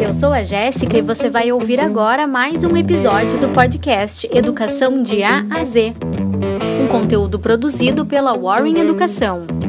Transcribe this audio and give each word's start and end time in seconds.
Eu 0.00 0.12
sou 0.12 0.32
a 0.32 0.42
Jéssica 0.42 0.98
e 0.98 1.02
você 1.02 1.30
vai 1.30 1.50
ouvir 1.52 1.80
agora 1.80 2.26
mais 2.26 2.64
um 2.64 2.76
episódio 2.76 3.38
do 3.38 3.48
podcast 3.48 4.28
Educação 4.30 5.02
de 5.02 5.22
A 5.22 5.46
a 5.50 5.64
Z. 5.64 5.94
Um 6.82 6.86
conteúdo 6.86 7.38
produzido 7.38 8.04
pela 8.04 8.36
Warren 8.36 8.78
Educação. 8.78 9.59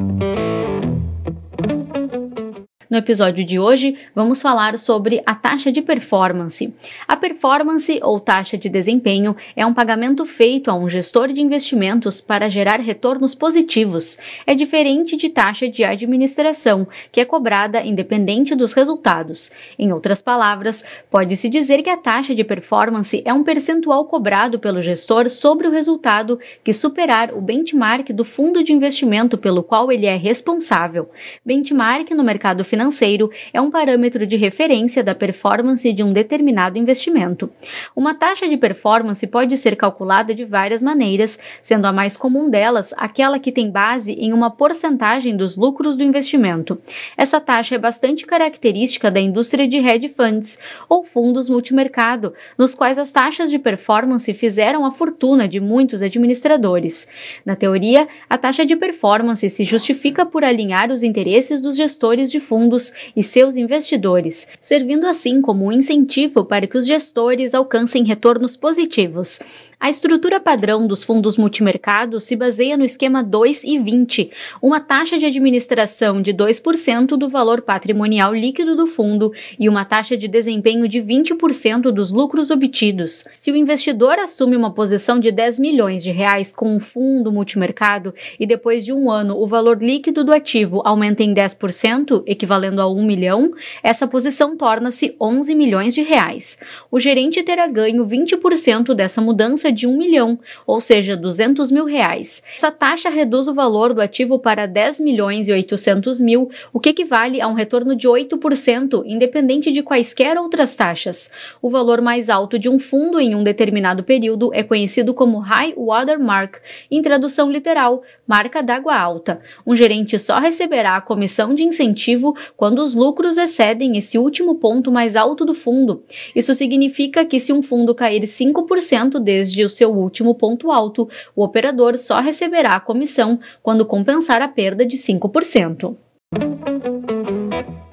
No 2.92 2.98
episódio 2.98 3.46
de 3.46 3.58
hoje, 3.58 3.98
vamos 4.14 4.42
falar 4.42 4.78
sobre 4.78 5.24
a 5.26 5.34
taxa 5.34 5.72
de 5.72 5.82
performance. 5.82 6.76
A 7.08 7.16
performance 7.16 7.98
ou 8.04 8.20
taxa 8.20 8.58
de 8.58 8.68
desempenho 8.68 9.34
é 9.56 9.66
um 9.66 9.74
pagamento 9.74 10.26
feito 10.26 10.70
a 10.70 10.74
um 10.74 10.90
gestor 10.90 11.30
de 11.30 11.40
investimentos 11.40 12.20
para 12.20 12.50
gerar 12.50 12.82
retornos 12.82 13.34
positivos. 13.34 14.20
É 14.46 14.54
diferente 14.54 15.16
de 15.16 15.30
taxa 15.30 15.70
de 15.70 15.86
administração, 15.86 16.86
que 17.14 17.22
é 17.22 17.24
cobrada 17.24 17.82
independente 17.82 18.54
dos 18.56 18.74
resultados. 18.74 19.54
Em 19.80 19.94
outras 19.94 20.22
palavras, 20.22 20.84
pode-se 21.10 21.48
dizer 21.48 21.82
que 21.84 21.90
a 21.90 21.96
taxa 21.96 22.36
de 22.36 22.44
performance 22.44 23.24
é 23.24 23.32
um 23.32 23.42
percentual 23.42 24.04
cobrado 24.04 24.60
pelo 24.60 24.82
gestor 24.82 25.30
sobre 25.30 25.66
o 25.66 25.72
resultado 25.72 26.38
que 26.62 26.74
superar 26.74 27.34
o 27.34 27.40
benchmark 27.40 28.12
do 28.12 28.26
fundo 28.26 28.62
de 28.62 28.74
investimento 28.74 29.38
pelo 29.38 29.64
qual 29.64 29.90
ele 29.94 30.08
é 30.08 30.18
responsável. 30.18 31.10
Benchmark 31.46 32.12
no 32.14 32.22
mercado 32.26 32.66
financeiro 32.66 32.81
financeiro 32.82 33.30
é 33.54 33.62
um 33.62 33.70
parâmetro 33.70 34.26
de 34.26 34.36
referência 34.36 35.04
da 35.04 35.14
performance 35.14 35.92
de 35.94 36.02
um 36.02 36.12
determinado 36.12 36.80
investimento. 36.80 37.50
Uma 37.96 38.16
taxa 38.16 38.48
de 38.48 38.58
performance 38.58 39.26
pode 39.28 39.56
ser 39.58 39.76
calculada 39.76 40.34
de 40.34 40.44
várias 40.44 40.82
maneiras, 40.82 41.38
sendo 41.62 41.86
a 41.86 41.94
mais 41.94 42.18
comum 42.18 42.50
delas 42.50 42.94
aquela 42.98 43.38
que 43.38 43.52
tem 43.52 43.70
base 43.70 44.14
em 44.14 44.34
uma 44.34 44.50
porcentagem 44.50 45.38
dos 45.38 45.56
lucros 45.56 45.96
do 45.96 46.04
investimento. 46.04 46.82
Essa 47.16 47.40
taxa 47.40 47.76
é 47.76 47.78
bastante 47.78 48.26
característica 48.26 49.12
da 49.12 49.20
indústria 49.20 49.68
de 49.68 49.78
hedge 49.78 50.10
funds 50.10 50.58
ou 50.90 51.04
fundos 51.04 51.50
multimercado, 51.50 52.34
nos 52.58 52.74
quais 52.74 52.98
as 52.98 53.12
taxas 53.12 53.52
de 53.52 53.60
performance 53.60 54.34
fizeram 54.34 54.86
a 54.86 54.92
fortuna 54.92 55.48
de 55.48 55.60
muitos 55.60 56.02
administradores. 56.02 57.08
Na 57.46 57.56
teoria, 57.56 58.08
a 58.28 58.38
taxa 58.38 58.66
de 58.66 58.76
performance 58.76 59.48
se 59.50 59.64
justifica 59.64 60.26
por 60.26 60.44
alinhar 60.44 60.92
os 60.92 61.04
interesses 61.04 61.62
dos 61.62 61.76
gestores 61.76 62.32
de 62.32 62.40
fundos 62.40 62.71
fundos 62.72 62.94
e 63.16 63.22
seus 63.22 63.58
investidores, 63.58 64.48
servindo 64.62 65.06
assim 65.06 65.42
como 65.42 65.66
um 65.66 65.72
incentivo 65.72 66.46
para 66.46 66.66
que 66.66 66.78
os 66.78 66.86
gestores 66.86 67.54
alcancem 67.54 68.04
retornos 68.04 68.56
positivos. 68.56 69.40
A 69.82 69.90
estrutura 69.90 70.40
padrão 70.40 70.86
dos 70.86 71.04
fundos 71.04 71.38
multimercado 71.38 72.22
se 72.22 72.36
baseia 72.36 72.78
no 72.78 72.86
esquema 72.86 73.24
2 73.24 73.64
e 73.64 73.80
20, 73.80 74.30
uma 74.62 74.80
taxa 74.80 75.18
de 75.18 75.26
administração 75.26 76.22
de 76.22 76.32
2% 76.32 77.18
do 77.18 77.28
valor 77.28 77.64
patrimonial 77.64 78.32
líquido 78.32 78.76
do 78.76 78.86
fundo 78.86 79.34
e 79.60 79.68
uma 79.68 79.84
taxa 79.84 80.16
de 80.16 80.28
desempenho 80.28 80.88
de 80.88 81.00
20% 81.00 81.92
dos 81.92 82.12
lucros 82.12 82.52
obtidos. 82.52 83.26
Se 83.36 83.52
o 83.52 83.56
investidor 83.56 84.20
assume 84.20 84.56
uma 84.56 84.72
posição 84.72 85.20
de 85.20 85.32
10 85.32 85.60
milhões 85.60 86.04
de 86.04 86.12
reais 86.12 86.54
com 86.54 86.76
um 86.76 86.80
fundo 86.80 87.32
multimercado 87.32 88.14
e 88.40 88.46
depois 88.46 88.86
de 88.86 88.94
um 88.94 89.10
ano 89.10 89.36
o 89.36 89.48
valor 89.48 89.82
líquido 89.82 90.24
do 90.24 90.32
ativo 90.32 90.84
aumenta 90.86 91.24
em 91.24 91.34
10%, 91.34 92.22
equivalendo 92.62 92.82
a 92.82 92.88
1 92.88 93.04
milhão, 93.04 93.52
essa 93.82 94.08
posição 94.08 94.56
torna-se 94.56 95.16
11 95.20 95.56
milhões 95.56 95.96
de 95.96 96.02
reais. 96.02 96.60
O 96.92 97.00
gerente 97.00 97.42
terá 97.44 97.68
ganho 97.68 98.06
20% 98.06 98.94
dessa 98.94 99.20
mudança 99.22 99.72
de 99.72 99.88
1 99.88 99.98
milhão, 99.98 100.40
ou 100.66 100.80
seja, 100.80 101.18
200 101.18 101.72
mil 101.72 101.86
reais. 101.86 102.44
Essa 102.56 102.72
taxa 102.72 103.10
reduz 103.10 103.48
o 103.48 103.54
valor 103.54 103.94
do 103.94 104.02
ativo 104.02 104.38
para 104.38 104.68
10 104.68 105.00
milhões 105.02 105.48
e 105.48 105.52
800 105.52 106.22
mil, 106.22 106.50
o 106.72 106.80
que 106.80 106.90
equivale 106.90 107.42
a 107.42 107.48
um 107.48 107.54
retorno 107.54 107.96
de 107.96 108.08
8%, 108.08 109.04
independente 109.06 109.72
de 109.72 109.82
quaisquer 109.82 110.38
outras 110.38 110.76
taxas. 110.76 111.32
O 111.62 111.70
valor 111.70 112.02
mais 112.02 112.30
alto 112.30 112.60
de 112.60 112.70
um 112.70 112.78
fundo 112.78 113.20
em 113.20 113.34
um 113.34 113.44
determinado 113.44 114.04
período 114.04 114.52
é 114.54 114.64
conhecido 114.64 115.14
como 115.14 115.40
High 115.40 115.74
Water 115.76 116.20
Mark, 116.20 116.58
em 116.90 117.02
tradução 117.02 117.52
literal, 117.52 118.04
marca 118.28 118.62
d'água 118.62 118.96
alta. 118.96 119.42
Um 119.66 119.76
gerente 119.76 120.18
só 120.20 120.40
receberá 120.40 120.96
a 120.96 121.02
comissão 121.02 121.54
de 121.54 121.64
incentivo 121.64 122.36
quando 122.56 122.80
os 122.80 122.96
lucros 122.96 123.38
excedem 123.38 123.98
esse 123.98 124.18
último 124.18 124.56
ponto 124.56 124.92
mais 124.92 125.16
alto 125.16 125.46
do 125.46 125.54
fundo. 125.54 126.04
Isso 126.36 126.54
significa 126.54 127.26
que 127.26 127.40
se 127.40 127.54
um 127.54 127.62
fundo 127.62 127.96
cair 127.96 128.24
5% 128.24 129.20
desde 129.20 129.66
o 129.66 129.70
seu 129.70 129.92
último 129.92 130.36
ponto 130.36 130.72
alto, 130.72 131.10
o 131.36 131.44
operador 131.44 131.98
só 131.98 132.20
receberá 132.20 132.72
a 132.72 132.80
comissão 132.80 133.40
quando 133.62 133.86
compensar 133.86 134.42
a 134.42 134.48
perda 134.48 134.86
de 134.86 134.98
5%. 134.98 135.96